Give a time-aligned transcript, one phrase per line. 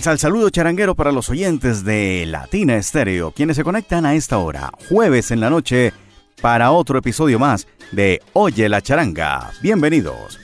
[0.00, 4.38] El sal saludo charanguero para los oyentes de Latina Estéreo, quienes se conectan a esta
[4.38, 5.92] hora, jueves en la noche,
[6.40, 9.50] para otro episodio más de Oye la charanga.
[9.60, 10.40] Bienvenidos.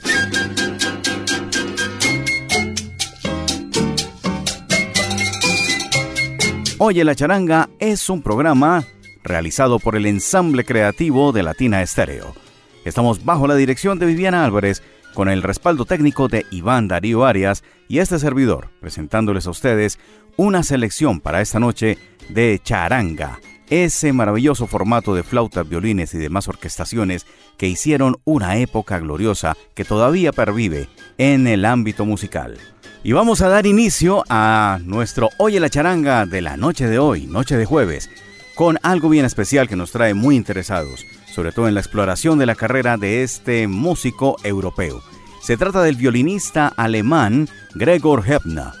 [6.77, 8.83] Oye la charanga es un programa
[9.23, 12.35] realizado por el ensamble creativo de Latina Estéreo.
[12.85, 14.83] Estamos bajo la dirección de Viviana Álvarez
[15.17, 19.97] con el respaldo técnico de Iván Darío Arias y este servidor, presentándoles a ustedes
[20.35, 21.97] una selección para esta noche
[22.29, 27.25] de charanga, ese maravilloso formato de flautas, violines y demás orquestaciones
[27.57, 32.59] que hicieron una época gloriosa que todavía pervive en el ámbito musical.
[33.03, 37.25] Y vamos a dar inicio a nuestro Oye la charanga de la noche de hoy,
[37.25, 38.11] noche de jueves,
[38.53, 42.47] con algo bien especial que nos trae muy interesados sobre todo en la exploración de
[42.47, 45.03] la carrera de este músico europeo.
[45.39, 48.71] Se trata del violinista alemán Gregor Hebner,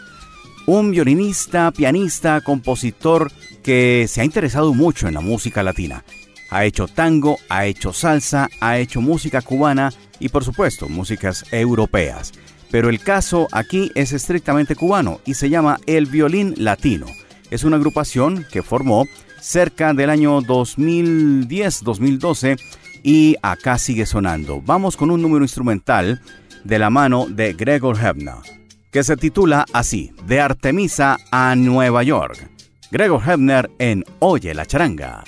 [0.65, 6.03] un violinista, pianista, compositor que se ha interesado mucho en la música latina.
[6.49, 12.31] Ha hecho tango, ha hecho salsa, ha hecho música cubana y por supuesto músicas europeas.
[12.71, 17.05] Pero el caso aquí es estrictamente cubano y se llama El Violín Latino.
[17.51, 19.05] Es una agrupación que formó
[19.47, 22.59] cerca del año 2010-2012
[23.01, 24.61] y acá sigue sonando.
[24.61, 26.19] Vamos con un número instrumental
[26.65, 28.35] de la mano de Gregor Hebner,
[28.91, 32.49] que se titula así, De Artemisa a Nueva York.
[32.91, 35.23] Gregor Hebner en Oye la charanga.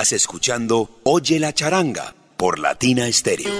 [0.00, 3.52] Estás escuchando Oye la charanga por Latina Stereo.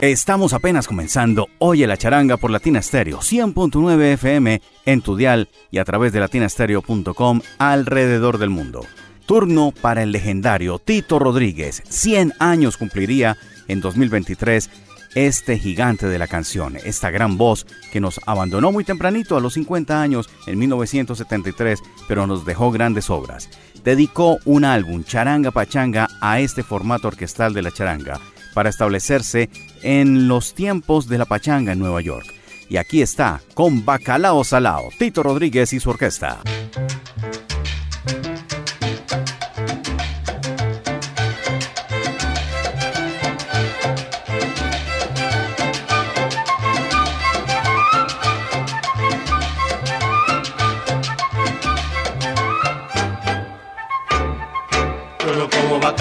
[0.00, 5.76] Estamos apenas comenzando Oye la charanga por Latina Stereo 100.9 FM en tu dial y
[5.76, 8.86] a través de latinastereo.com alrededor del mundo.
[9.26, 11.82] Turno para el legendario Tito Rodríguez.
[11.86, 13.36] 100 años cumpliría
[13.68, 14.70] en 2023
[15.14, 19.54] este gigante de la canción, esta gran voz que nos abandonó muy tempranito a los
[19.54, 23.48] 50 años en 1973, pero nos dejó grandes obras.
[23.84, 28.20] Dedicó un álbum, Charanga Pachanga, a este formato orquestal de la charanga,
[28.54, 29.48] para establecerse
[29.82, 32.26] en los tiempos de la pachanga en Nueva York.
[32.68, 36.40] Y aquí está, con Bacalao Salao, Tito Rodríguez y su orquesta.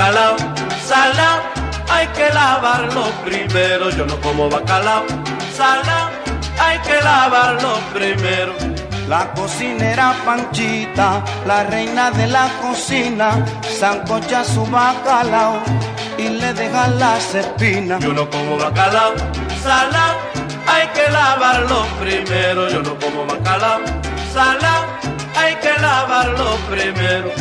[0.09, 0.37] Bacalao,
[0.87, 1.39] salao,
[1.89, 3.89] hay que lavarlo primero.
[3.91, 5.05] Yo no como bacalao,
[5.55, 6.09] salao,
[6.59, 8.53] hay que lavarlo primero.
[9.07, 13.43] La cocinera Panchita, la reina de la cocina,
[13.79, 15.59] zancocha su bacalao
[16.17, 18.03] y le deja las espinas.
[18.03, 19.13] Yo no como bacalao,
[19.63, 20.15] salao,
[20.67, 22.69] hay que lavarlo primero.
[22.69, 23.79] Yo no como bacalao,
[24.33, 24.85] salao,
[25.39, 27.31] hay que lavarlo primero.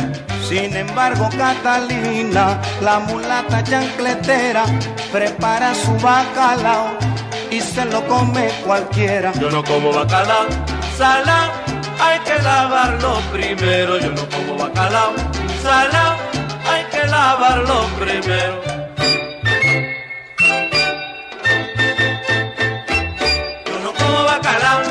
[0.47, 4.63] Sin embargo, Catalina, la mulata chancletera,
[5.11, 6.97] prepara su bacalao
[7.51, 9.31] y se lo come cualquiera.
[9.33, 10.47] Yo no como bacalao,
[10.97, 11.51] salao,
[11.99, 13.99] hay que lavarlo primero.
[13.99, 15.13] Yo no como bacalao,
[15.61, 16.15] salao,
[16.71, 18.61] hay que lavarlo primero.
[23.67, 24.81] Yo no como bacalao,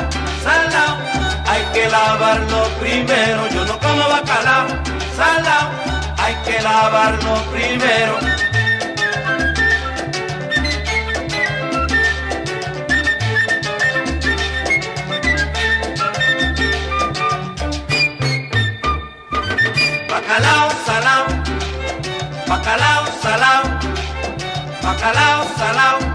[1.89, 3.47] lavarlo primero.
[3.49, 4.67] Yo no como bacalao
[6.17, 8.17] hay que lavarlo primero.
[20.09, 21.25] Bacalao salao,
[22.47, 23.63] bacalao salao,
[24.83, 26.08] bacalao salao.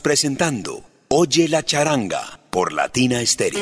[0.00, 3.60] Presentando Oye la charanga por Latina Stereo.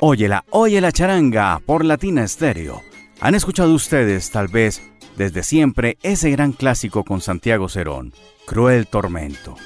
[0.00, 2.82] Óyela, oye la charanga por Latina Stereo.
[3.20, 4.82] Han escuchado ustedes, tal vez,
[5.16, 8.12] desde siempre, ese gran clásico con Santiago Cerón,
[8.46, 9.56] Cruel Tormento.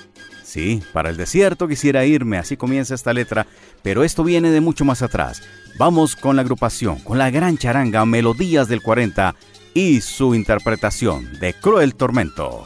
[0.44, 3.46] Sí, para el desierto quisiera irme, así comienza esta letra,
[3.82, 5.42] pero esto viene de mucho más atrás.
[5.78, 9.34] Vamos con la agrupación, con la gran charanga Melodías del 40
[9.74, 12.64] y su interpretación de Cruel Tormento.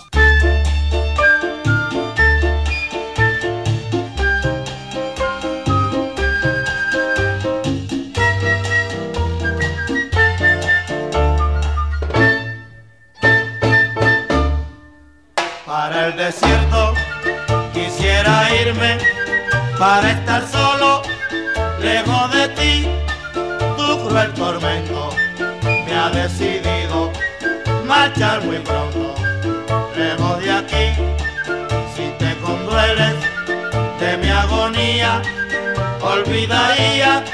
[36.30, 37.24] Olvidaría.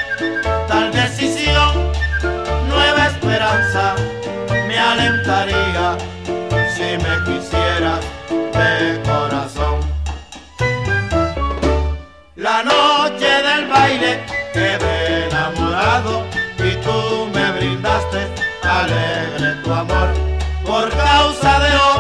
[0.69, 1.93] Tal decisión,
[2.69, 3.95] nueva esperanza
[4.67, 5.97] me alentaría.
[6.75, 9.77] Si me quisieras de corazón.
[12.37, 16.25] La noche del baile quedé enamorado
[16.59, 18.21] y tú me brindaste
[18.63, 20.09] alegre tu amor.
[20.65, 21.96] Por causa de otro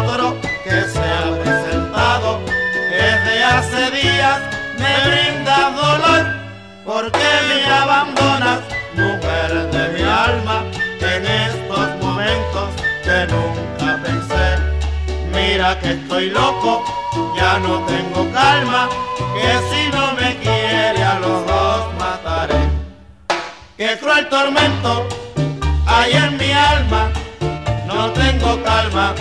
[7.66, 8.60] abandonas,
[8.94, 10.64] mujer de mi alma,
[11.00, 12.68] en estos momentos
[13.04, 14.58] que nunca pensé.
[15.32, 16.84] Mira que estoy loco
[17.36, 18.88] ya no tengo calma,
[19.34, 22.68] que si no me quiere a los dos mataré.
[23.76, 25.06] Qué cruel tormento
[25.86, 27.10] hay en mi alma,
[27.86, 29.14] no tengo calma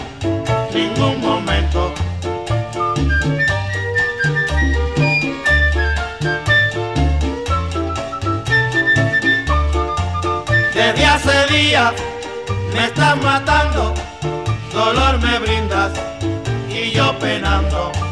[11.27, 11.91] Hace días
[12.71, 13.95] me estás matando,
[14.71, 15.91] dolor me brindas
[16.69, 18.04] y yo penando.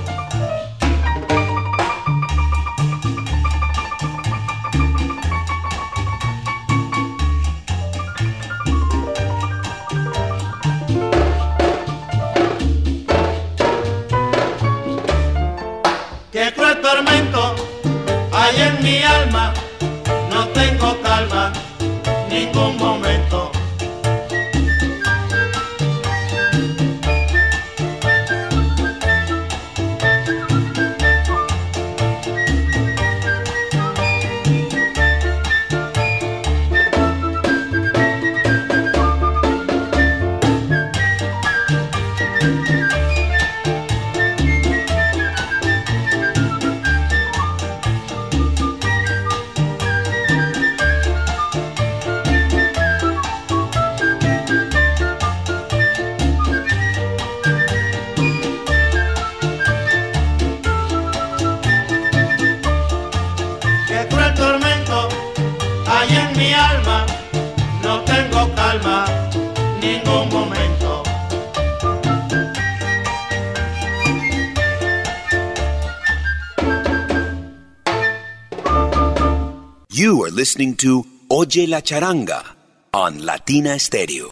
[80.54, 82.44] Listening to Oye la Charanga
[82.92, 84.30] on Latina Stereo.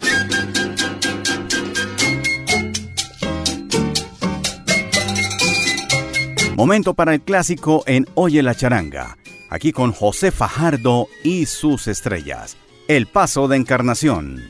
[6.56, 9.18] Momento para el clásico en Oye la charanga,
[9.50, 12.56] aquí con José Fajardo y sus estrellas.
[12.88, 14.44] El paso de encarnación.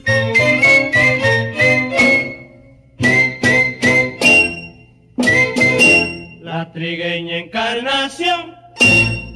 [6.42, 8.56] La trigueña encarnación,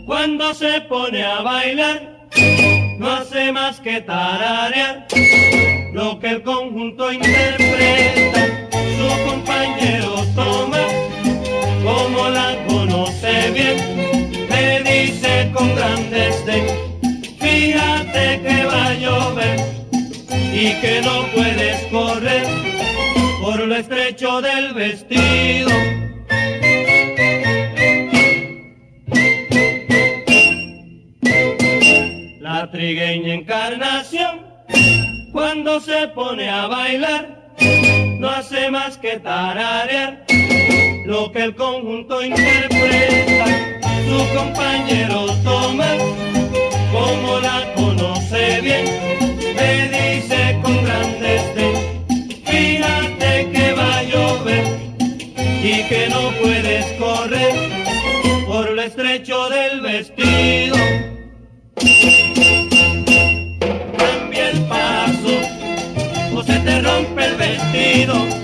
[0.06, 2.15] cuando se pone a bailar,
[2.98, 5.08] no hace más que tararear
[5.94, 8.70] lo que el conjunto interpreta.
[8.72, 10.86] Su compañero toma,
[11.84, 16.66] como la conoce bien, le dice con gran desdén,
[17.40, 19.60] fíjate que va a llover
[20.54, 22.46] y que no puedes correr
[23.42, 26.05] por lo estrecho del vestido.
[32.72, 34.42] Trigueña encarnación,
[35.32, 37.54] cuando se pone a bailar,
[38.20, 40.26] no hace más que tararear
[41.06, 43.46] lo que el conjunto interpreta.
[44.08, 45.88] Su compañero toma,
[46.92, 48.86] como la conoce bien,
[49.56, 52.06] le dice con gran desdén,
[52.46, 54.66] fíjate que va a llover
[55.64, 57.54] y que no puedes correr
[58.48, 61.15] por lo estrecho del vestido.
[68.06, 68.35] Vestido.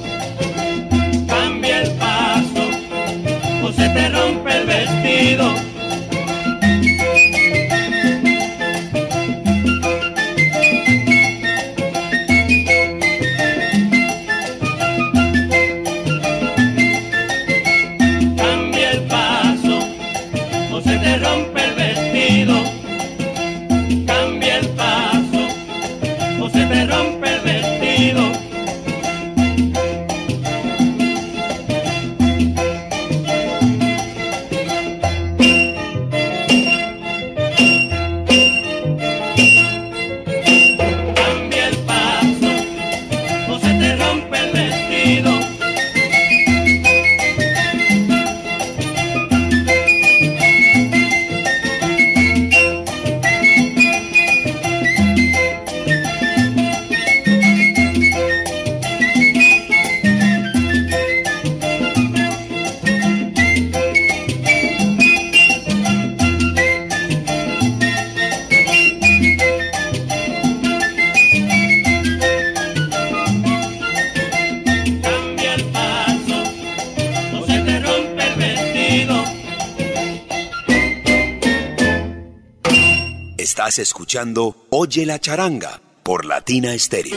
[84.12, 87.16] Escuchando Oye la Charanga por Latina Stereo.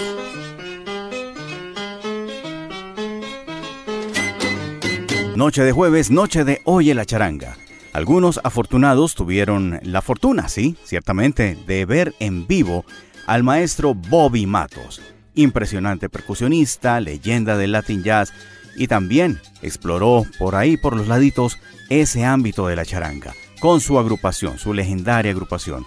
[5.34, 7.56] Noche de jueves, noche de Oye la charanga.
[7.92, 12.84] Algunos afortunados tuvieron la fortuna, sí, ciertamente, de ver en vivo
[13.26, 15.02] al maestro Bobby Matos,
[15.34, 18.32] impresionante percusionista, leyenda del Latin Jazz,
[18.76, 21.58] y también exploró por ahí, por los laditos,
[21.90, 25.84] ese ámbito de la charanga, con su agrupación, su legendaria agrupación.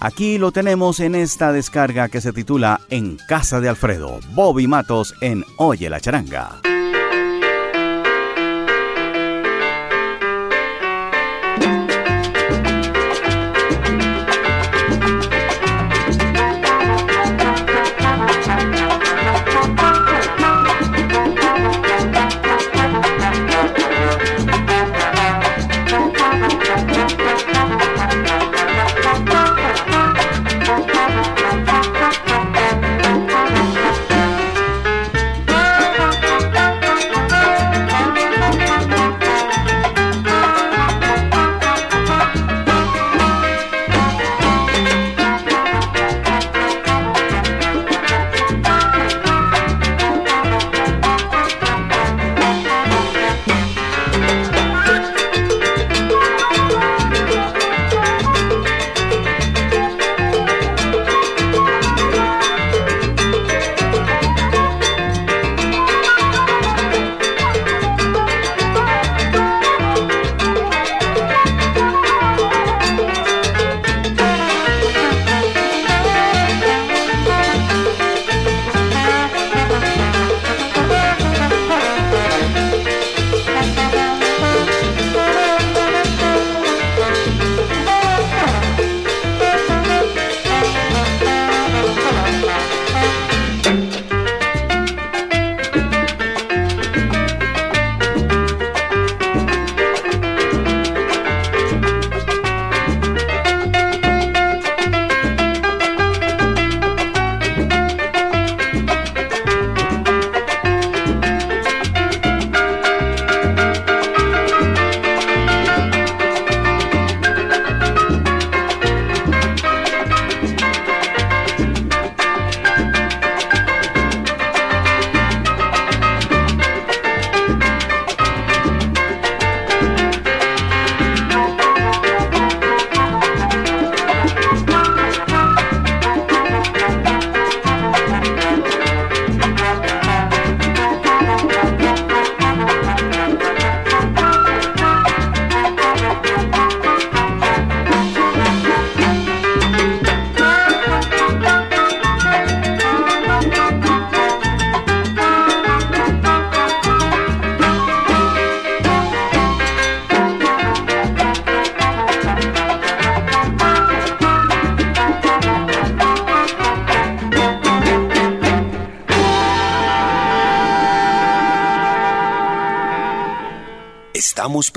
[0.00, 5.14] Aquí lo tenemos en esta descarga que se titula En Casa de Alfredo, Bobby Matos
[5.20, 6.60] en Oye la charanga.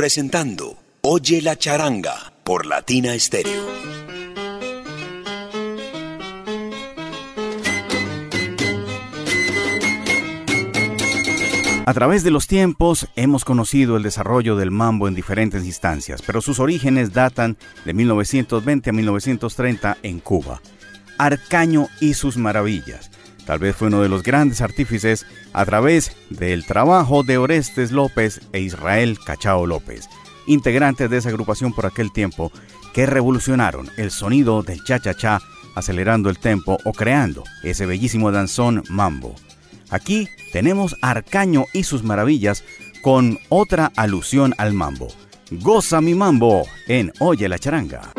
[0.09, 3.63] Presentando Oye la charanga por Latina Stereo.
[11.85, 16.41] A través de los tiempos hemos conocido el desarrollo del mambo en diferentes instancias, pero
[16.41, 20.59] sus orígenes datan de 1920 a 1930 en Cuba.
[21.19, 23.08] Arcaño y sus maravillas.
[23.49, 28.41] Tal vez fue uno de los grandes artífices a través del trabajo de Orestes López
[28.53, 30.07] e Israel Cachao López,
[30.45, 32.51] integrantes de esa agrupación por aquel tiempo,
[32.93, 35.41] que revolucionaron el sonido del cha-cha-cha,
[35.73, 39.33] acelerando el tempo o creando ese bellísimo danzón mambo.
[39.89, 42.63] Aquí tenemos Arcaño y sus maravillas
[43.01, 45.07] con otra alusión al mambo.
[45.49, 48.11] Goza mi mambo en Oye la charanga.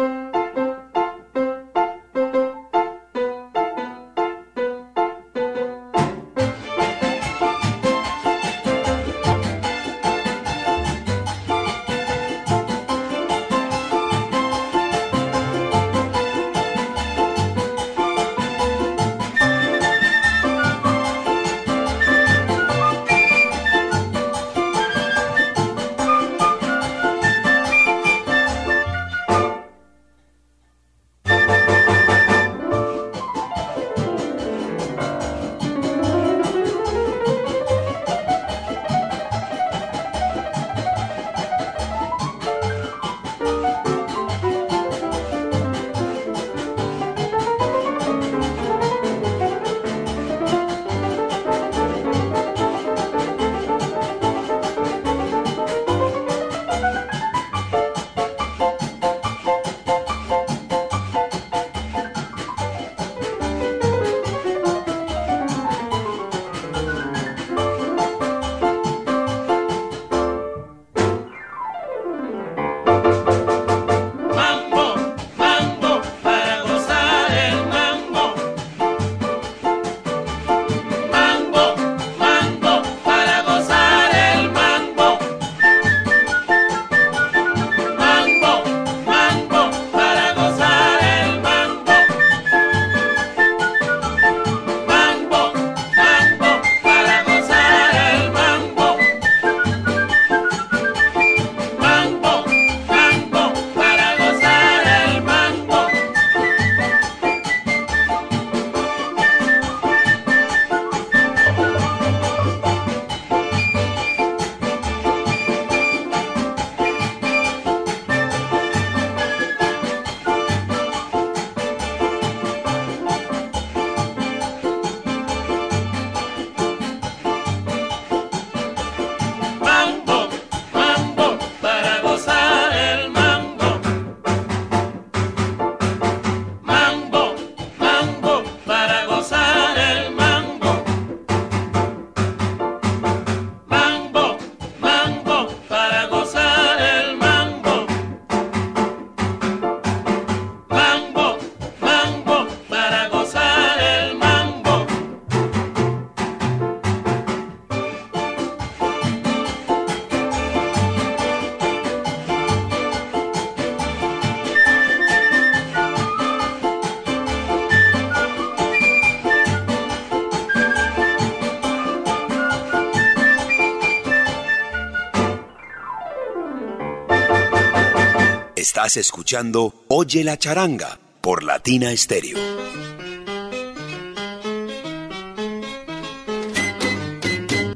[178.96, 182.38] Escuchando Oye la charanga por Latina Stereo.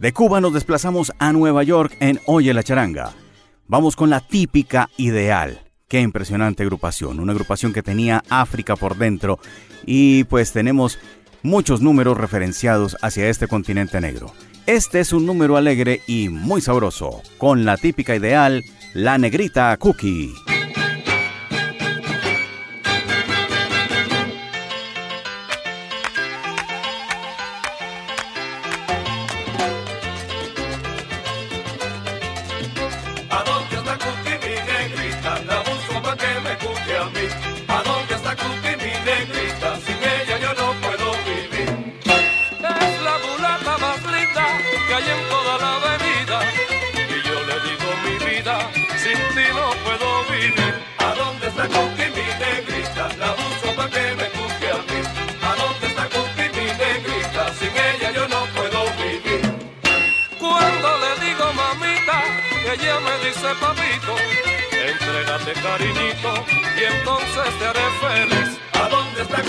[0.00, 3.12] De Cuba nos desplazamos a Nueva York en Oye la charanga.
[3.66, 5.62] Vamos con la típica ideal.
[5.88, 9.38] Qué impresionante agrupación, una agrupación que tenía África por dentro
[9.86, 10.98] y pues tenemos
[11.42, 14.32] muchos números referenciados hacia este continente negro.
[14.66, 20.32] Este es un número alegre y muy sabroso, con la típica ideal, la negrita cookie.
[65.64, 66.34] Cariñito
[66.76, 68.58] y entonces te haré feliz.
[68.72, 69.42] ¿A dónde está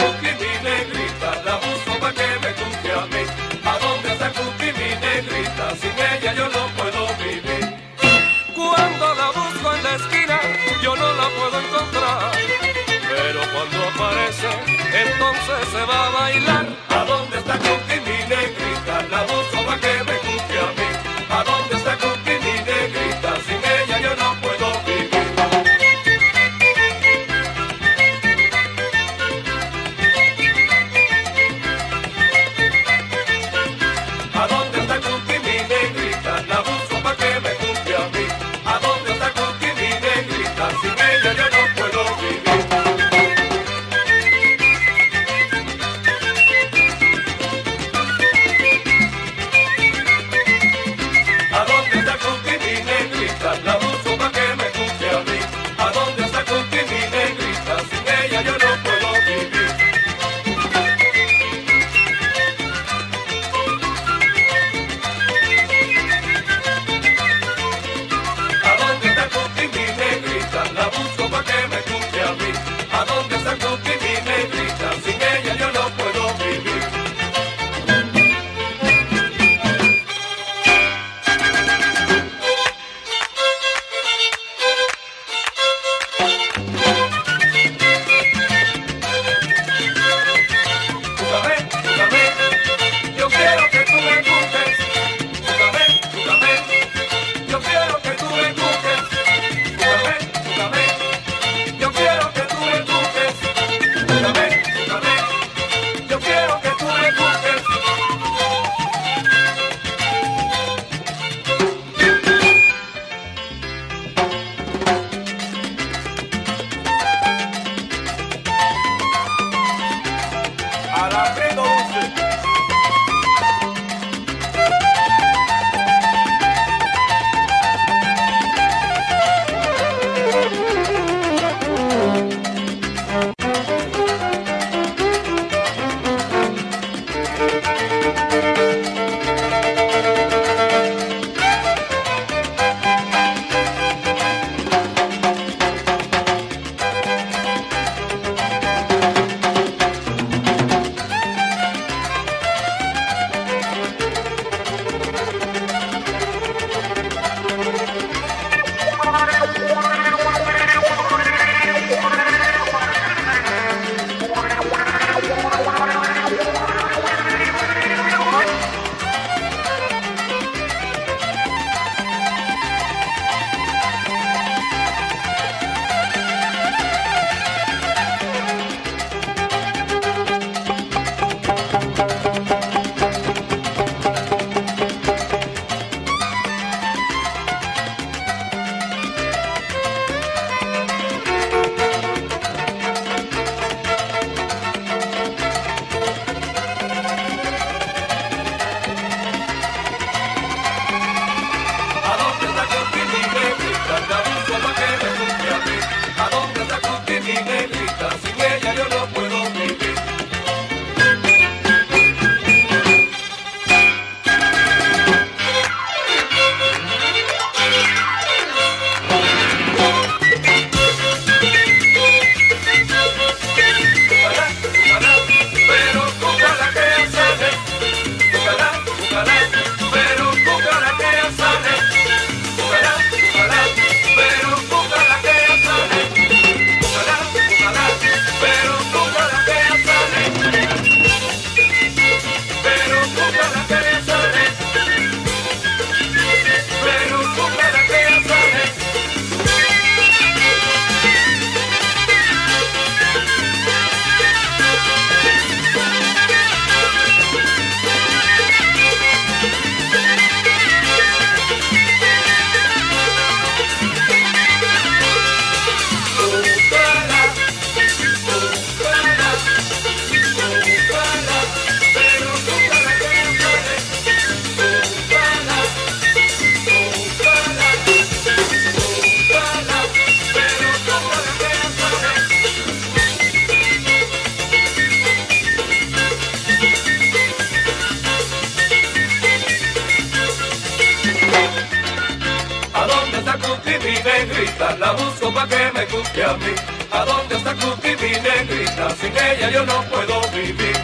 [293.45, 294.77] Cookie mi negrita?
[294.77, 296.53] La busco pa' que me cuque a mí.
[296.91, 298.89] ¿A dónde está Cookie mi negrita?
[298.95, 300.77] Sin ella yo no puedo vivir.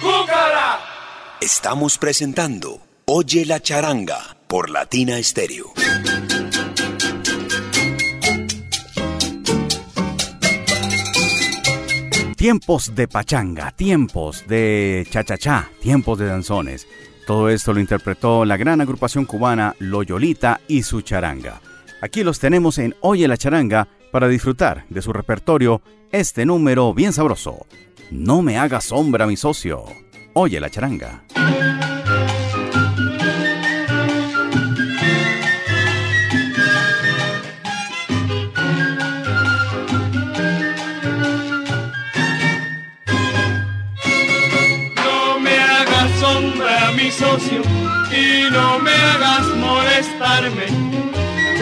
[0.00, 0.80] ¡Cúcara!
[1.40, 5.72] Estamos presentando Oye la charanga por Latina Stereo.
[12.36, 16.86] Tiempos de pachanga, tiempos de cha-cha-cha, tiempos de danzones.
[17.26, 21.60] Todo esto lo interpretó la gran agrupación cubana Loyolita y su charanga.
[22.00, 27.12] Aquí los tenemos en Oye la charanga para disfrutar de su repertorio este número bien
[27.12, 27.66] sabroso.
[28.10, 29.84] No me haga sombra mi socio.
[30.34, 31.22] Oye la charanga.
[47.22, 50.66] Y no me hagas molestarme.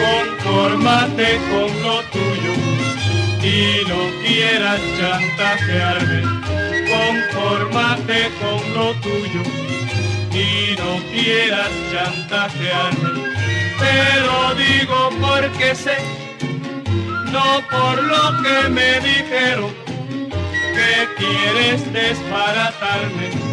[0.01, 2.53] Conformate con lo tuyo
[3.43, 6.23] y no quieras chantajearme.
[6.89, 9.43] Conformate con lo tuyo
[10.33, 13.21] y no quieras chantajearme.
[13.79, 15.97] Pero digo porque sé,
[17.31, 19.73] no por lo que me dijeron,
[20.73, 23.50] que quieres desbaratarme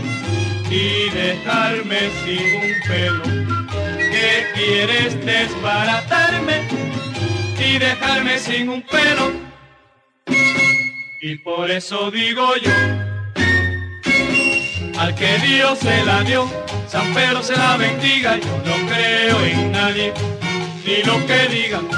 [0.70, 3.22] y dejarme sin un pelo.
[4.10, 6.68] Que quieres desbaratarme
[7.58, 9.32] y dejarme sin un pelo.
[11.20, 12.70] Y por eso digo yo,
[14.98, 16.48] al que Dios se la dio,
[16.86, 20.12] San Pedro se la bendiga, yo no creo en nadie,
[20.84, 21.88] ni lo que digan.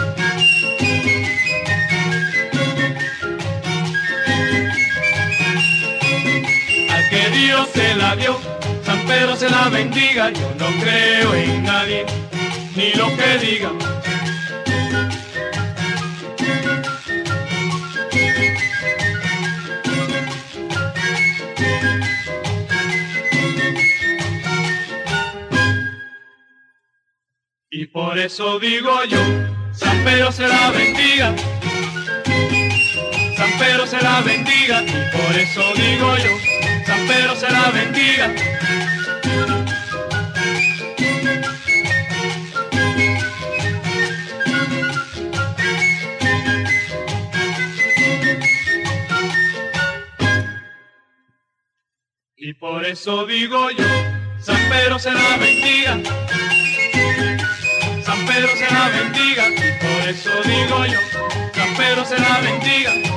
[6.91, 8.39] Al que Dios se la dio,
[9.11, 12.07] pero se la bendiga, yo no creo en nadie,
[12.77, 13.71] ni lo que diga.
[27.73, 29.19] Y por eso digo yo,
[29.73, 31.35] San Pedro se la bendiga,
[33.37, 36.33] San Pedro se la bendiga, y por eso digo yo,
[36.87, 38.50] San Pedro se la bendiga.
[52.51, 53.85] Y por eso digo yo,
[54.41, 56.01] San Pedro se la bendiga.
[58.03, 59.49] San Pedro se la bendiga.
[59.51, 60.99] Y por eso digo yo,
[61.55, 63.10] San Pedro se la bendiga.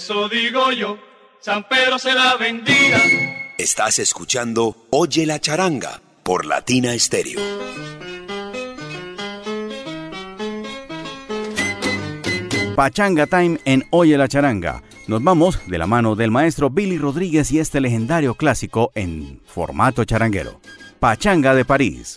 [0.00, 0.96] eso digo yo,
[1.40, 2.98] San Pedro se la bendiga.
[3.58, 7.38] Estás escuchando Oye la charanga por Latina Estéreo.
[12.74, 14.82] Pachanga Time en Oye la charanga.
[15.06, 20.06] Nos vamos de la mano del maestro Billy Rodríguez y este legendario clásico en formato
[20.06, 20.62] charanguero.
[20.98, 22.14] Pachanga de París.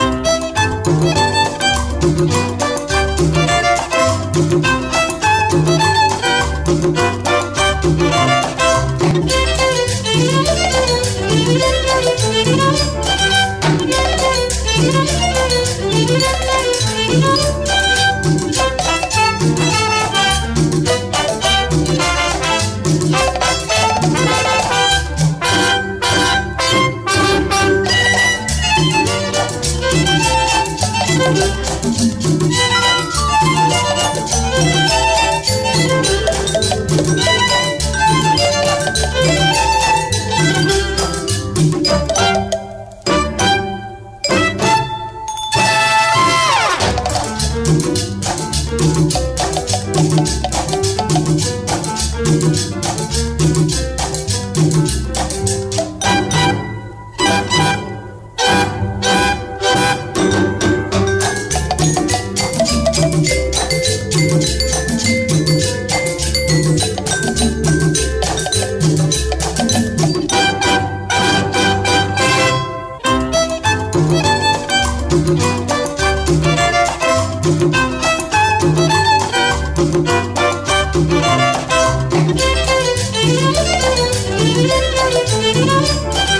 [85.53, 86.32] Música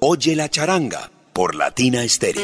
[0.00, 2.42] Oye la charanga por Latina Stereo.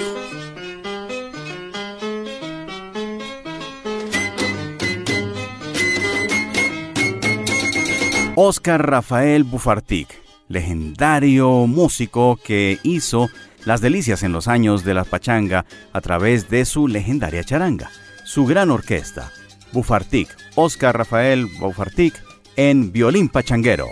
[8.36, 10.08] Oscar Rafael Bufartic,
[10.48, 13.28] legendario músico que hizo
[13.66, 17.90] las delicias en los años de la pachanga a través de su legendaria charanga,
[18.24, 19.30] su gran orquesta,
[19.72, 22.14] Bufartic, Oscar Rafael Bufartic
[22.56, 23.88] en violín pachanguero.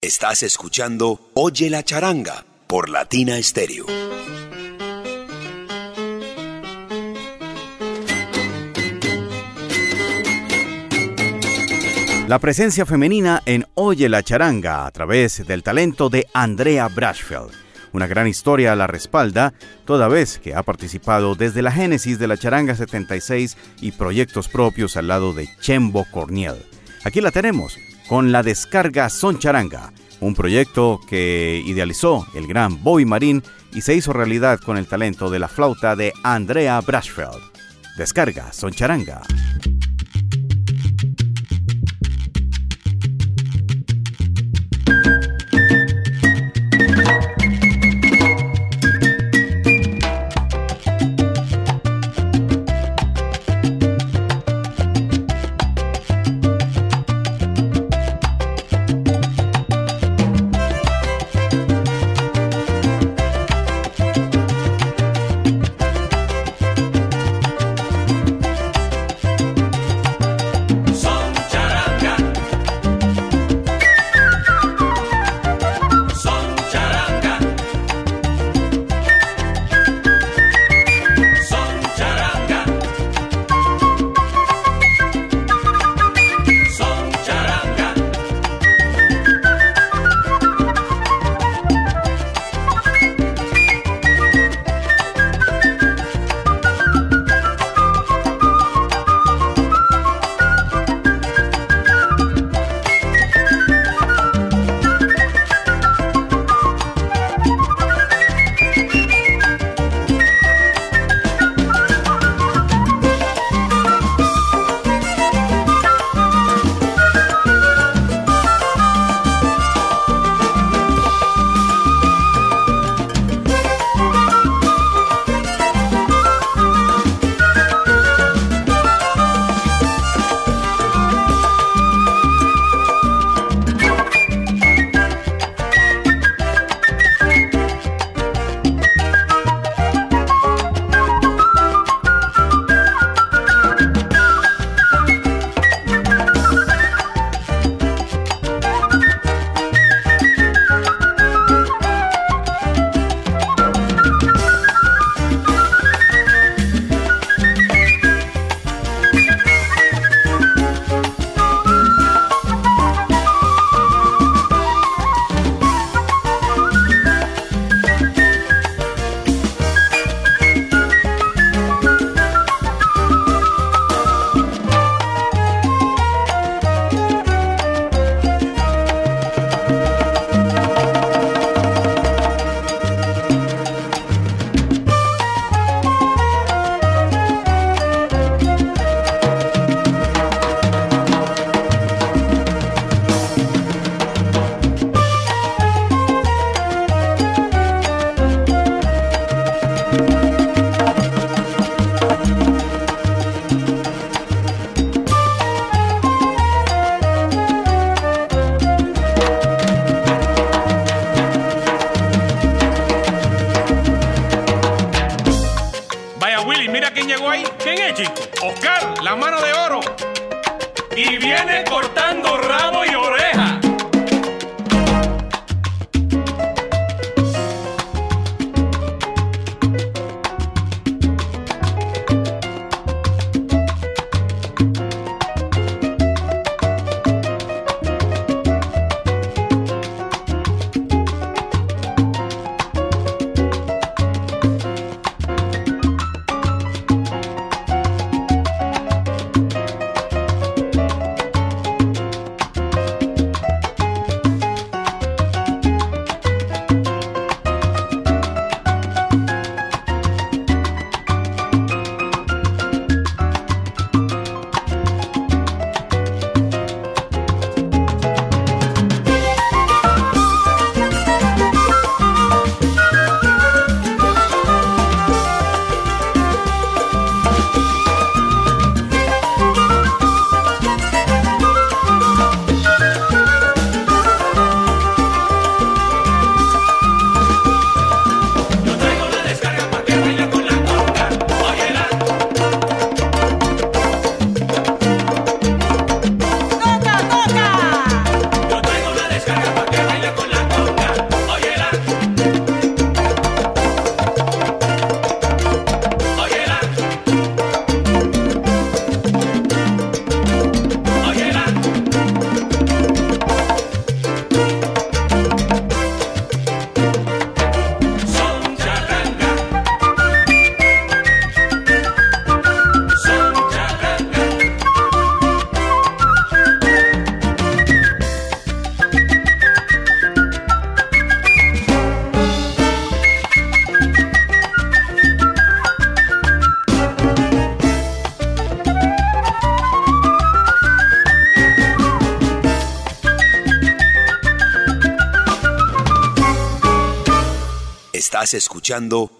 [0.00, 3.86] Estás escuchando Oye la charanga por Latina Stereo.
[12.28, 17.65] La presencia femenina en Oye la charanga a través del talento de Andrea Brashfeld.
[17.96, 19.54] Una gran historia la respalda,
[19.86, 24.98] toda vez que ha participado desde la génesis de la charanga 76 y proyectos propios
[24.98, 26.56] al lado de Chembo Corniel.
[27.04, 33.06] Aquí la tenemos con la descarga Son Charanga, un proyecto que idealizó el gran Bobby
[33.06, 33.42] Marín
[33.72, 37.40] y se hizo realidad con el talento de la flauta de Andrea Brashfeld.
[37.96, 39.22] Descarga Son Charanga.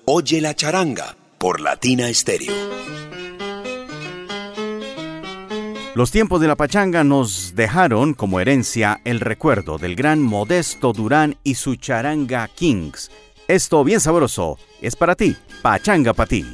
[0.06, 2.52] Oye la charanga por Latina Stereo.
[5.94, 11.36] Los tiempos de la pachanga nos dejaron como herencia el recuerdo del gran Modesto Durán
[11.44, 13.10] y su charanga Kings.
[13.46, 16.44] Esto bien sabroso es para ti, pachanga para ti.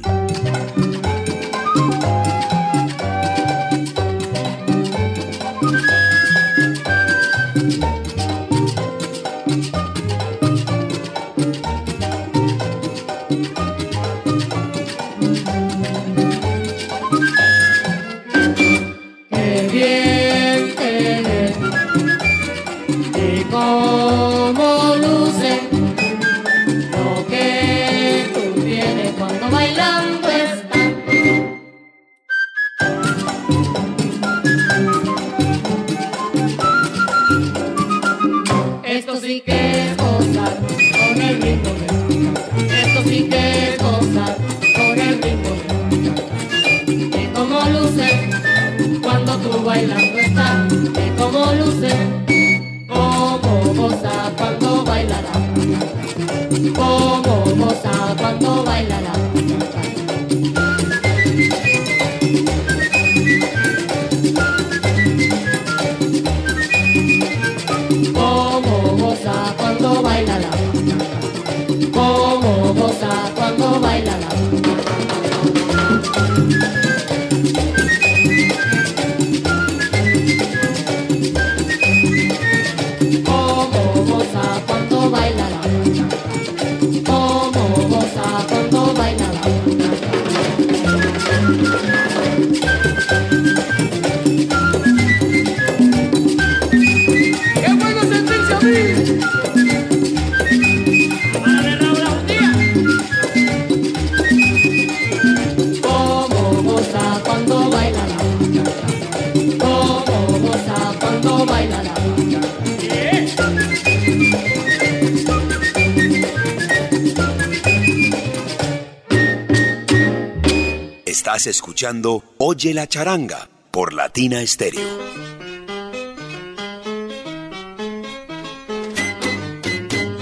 [121.47, 124.81] Escuchando Oye la charanga por Latina Stereo.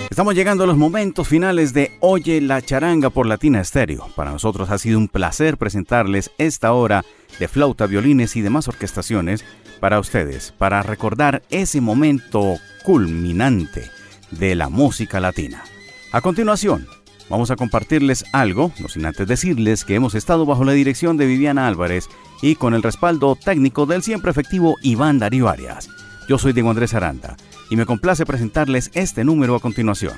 [0.09, 4.07] Estamos llegando a los momentos finales de Oye la charanga por Latina Stereo.
[4.15, 7.03] Para nosotros ha sido un placer presentarles esta hora
[7.39, 9.43] de flauta, violines y demás orquestaciones
[9.79, 13.89] para ustedes, para recordar ese momento culminante
[14.31, 15.63] de la música latina.
[16.11, 16.87] A continuación,
[17.31, 21.25] vamos a compartirles algo, no sin antes decirles que hemos estado bajo la dirección de
[21.25, 22.07] Viviana Álvarez
[22.41, 25.89] y con el respaldo técnico del siempre efectivo Iván Darío Arias.
[26.27, 27.37] Yo soy Diego Andrés Aranda
[27.69, 30.13] y me complace presentarles este número a continuación.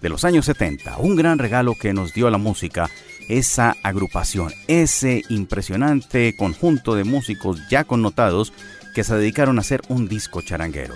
[0.00, 2.88] De los años 70, un gran regalo que nos dio la música,
[3.28, 8.52] esa agrupación, ese impresionante conjunto de músicos ya connotados
[8.94, 10.94] que se dedicaron a hacer un disco charanguero.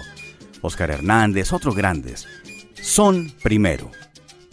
[0.62, 2.27] Oscar Hernández, otros grandes.
[2.75, 3.91] Son primero.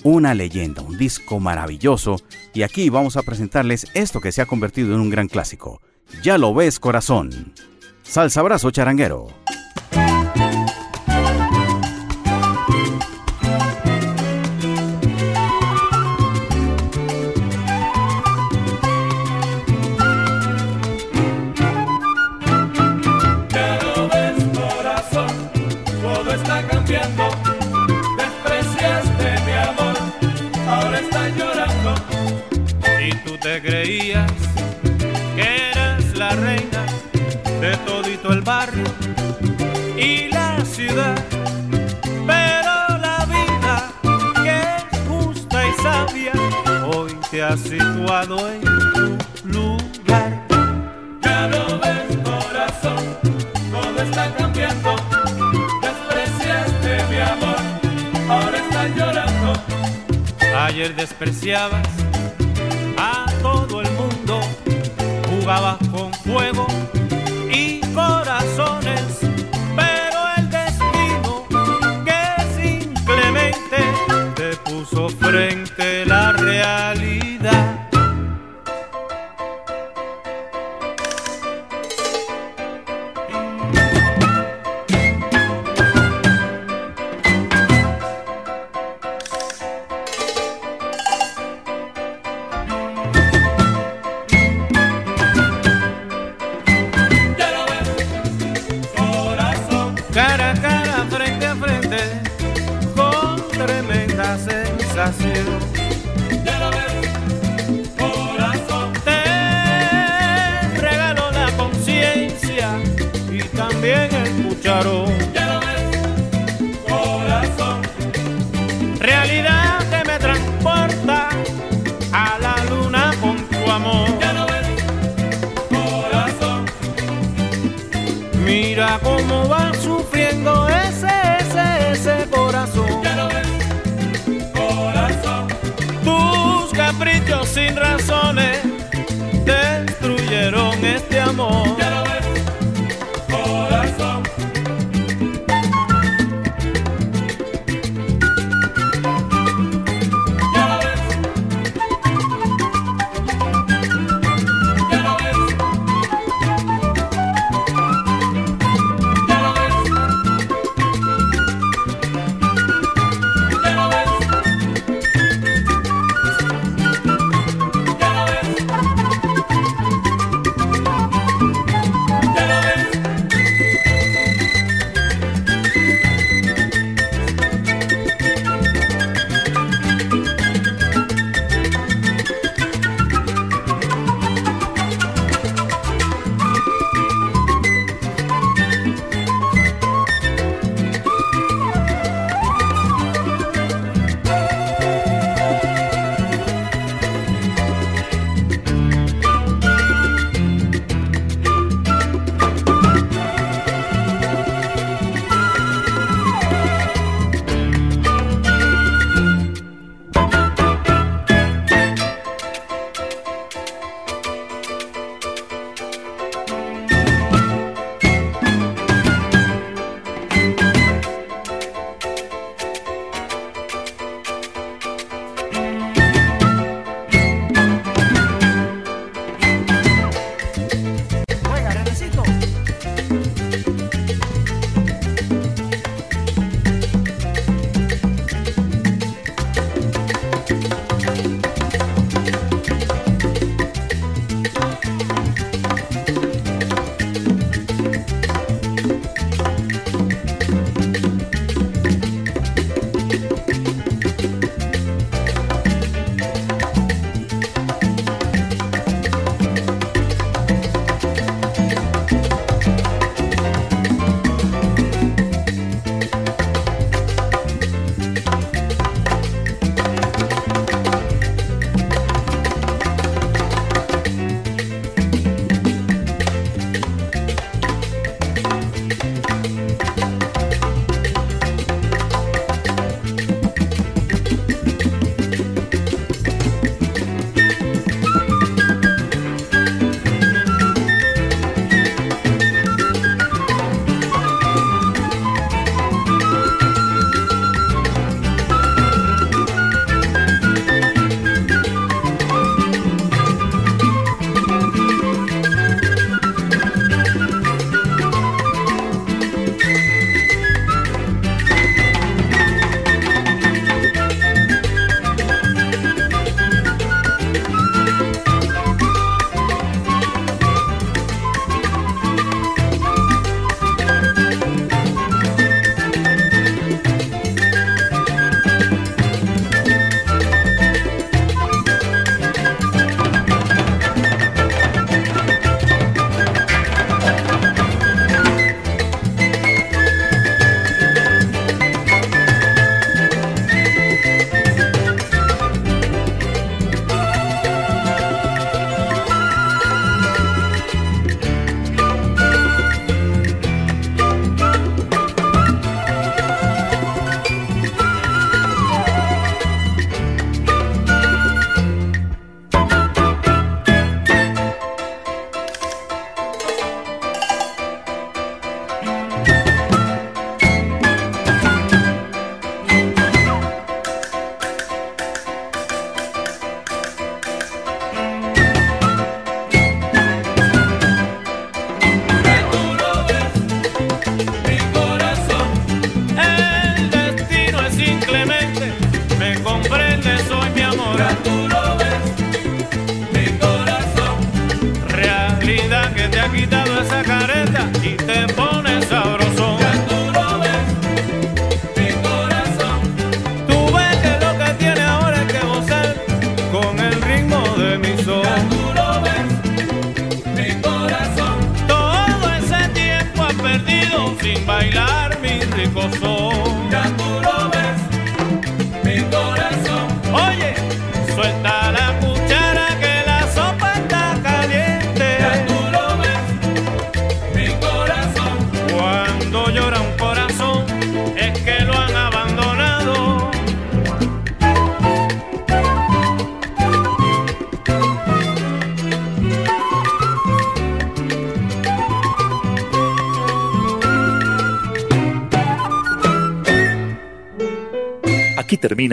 [0.03, 2.17] Una leyenda, un disco maravilloso.
[2.53, 5.81] Y aquí vamos a presentarles esto que se ha convertido en un gran clásico.
[6.23, 7.53] Ya lo ves, corazón.
[8.03, 9.27] Salsa abrazo charanguero.
[47.43, 49.17] Ha situado en tu
[49.49, 50.47] lugar.
[51.21, 53.17] Ya lo ves, corazón,
[53.71, 54.95] todo está cambiando.
[55.81, 57.55] Despreciaste mi amor,
[58.29, 59.53] ahora estás llorando.
[60.57, 61.87] Ayer despreciabas
[62.97, 64.39] a todo el mundo,
[65.29, 66.67] jugabas con fuego